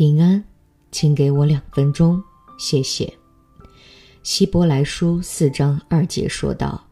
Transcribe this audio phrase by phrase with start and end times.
[0.00, 0.42] 平安，
[0.90, 2.24] 请给我两分钟，
[2.58, 3.12] 谢谢。
[4.22, 6.82] 希伯来书四章二节说道：“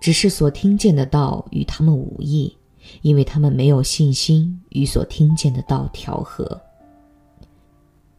[0.00, 2.56] 只是所听见的道与他们无益，
[3.02, 6.58] 因为他们没有信心与所听见的道调和。”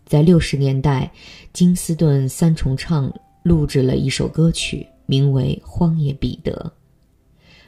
[0.05, 1.11] 在六十年代，
[1.51, 3.11] 金斯顿三重唱
[3.41, 6.71] 录制了一首歌曲，名为《荒野彼得》，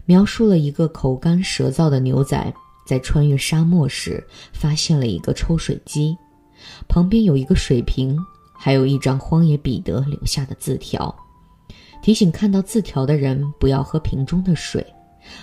[0.05, 2.53] 描述了一个口干舌燥的牛仔
[2.85, 6.16] 在穿越沙漠时，发现了一个抽水机，
[6.88, 8.18] 旁边有一个水瓶，
[8.54, 11.14] 还有一张荒野彼得留下的字条，
[12.02, 14.86] 提醒看到字条的人不要喝瓶中的水，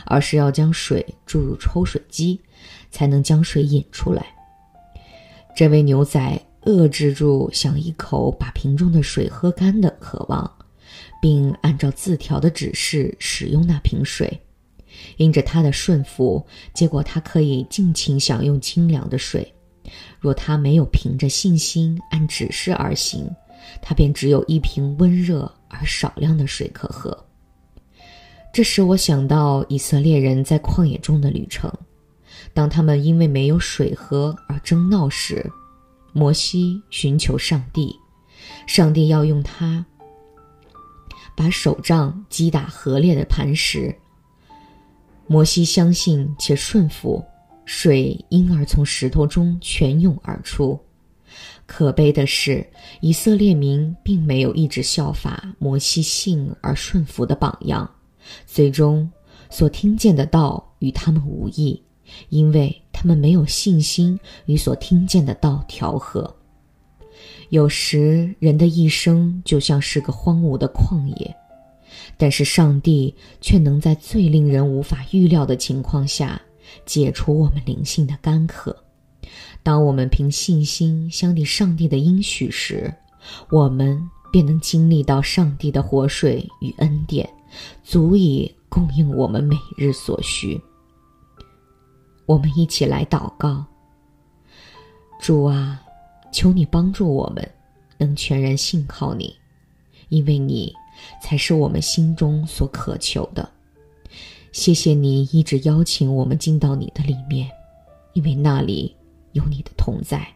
[0.07, 2.41] 而是要将水注入抽水机，
[2.91, 4.27] 才能将水引出来。
[5.55, 6.41] 这位牛仔。
[6.65, 10.49] 遏制住想一口把瓶中的水喝干的渴望，
[11.21, 14.41] 并按照字条的指示使用那瓶水。
[15.17, 19.53] 因着他的顺服，结果他可以尽情享用清凉的水。
[20.21, 23.29] 若他没有凭着信心按指示而行，
[23.81, 27.17] 他便只有一瓶温热而少量的水可喝。
[28.53, 31.73] 这使我想到以色列人在旷野中的旅程，
[32.53, 35.51] 当他们因为没有水喝而争闹时。
[36.15, 37.99] 摩西寻求上帝，
[38.67, 39.83] 上帝要用他
[41.35, 43.97] 把手杖击打河裂的磐石。
[45.27, 47.25] 摩西相信且顺服，
[47.65, 50.79] 水因而从石头中泉涌而出。
[51.67, 52.67] 可悲的是，
[53.01, 57.91] 以色列民并没有一直效法摩西信而顺服的榜样，
[58.47, 59.11] 最终
[59.51, 61.83] 所听见的道与他们无异，
[62.29, 62.75] 因为。
[62.95, 64.17] 他们没有信心
[64.47, 66.33] 与所听见的道调和。
[67.49, 71.35] 有时人的一生就像是个荒芜的旷野，
[72.17, 76.41] 但是上帝却能在最令人无法预料的情况下
[76.85, 78.77] 解除我们灵性的干渴。
[79.63, 82.93] 当我们凭信心相信上帝的应许时，
[83.51, 84.01] 我们
[84.33, 87.29] 便能经历到上帝的活水与恩典，
[87.85, 90.61] 足以供应我们每日所需。
[92.27, 93.65] 我们一起来祷告。
[95.21, 95.81] 主啊，
[96.33, 97.49] 求你帮助我们，
[97.99, 99.37] 能全然信靠你，
[100.09, 100.75] 因为你
[101.23, 103.49] 才是我们心中所渴求的。
[104.53, 107.51] 谢谢你一直邀请我们进到你的里面，
[108.13, 108.95] 因为那里
[109.33, 110.27] 有你的同在。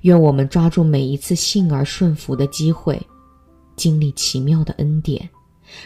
[0.00, 3.00] 愿我们抓住每一次幸而顺服的机会，
[3.76, 5.28] 经历奇妙的恩典。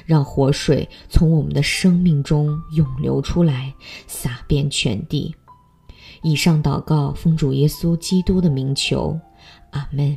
[0.05, 3.75] 让活水从我们的生命中涌流出来，
[4.07, 5.35] 洒遍全地。
[6.23, 9.19] 以上祷告奉主耶稣基督的名求，
[9.71, 10.17] 阿门。